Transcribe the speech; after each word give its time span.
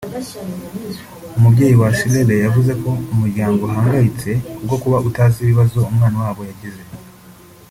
umubyeyi 1.37 1.75
wa 1.81 1.89
Shirlene 1.97 2.35
yavuze 2.45 2.71
ko 2.81 2.89
umuryango 3.13 3.59
uhangayitse 3.63 4.29
ku 4.55 4.61
bwo 4.65 4.77
kuba 4.81 4.97
utazi 5.09 5.37
ibibazo 5.41 5.77
umwana 5.91 6.17
wabo 6.23 6.41
yagize 6.49 6.81